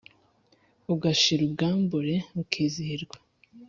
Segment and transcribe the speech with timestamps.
[0.93, 3.17] Ugashira ubwambure ukizihirwa